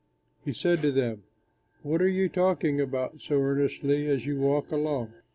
[0.43, 1.25] He said to them,
[1.83, 5.13] "What are you talking about so earnestly as you walk along?"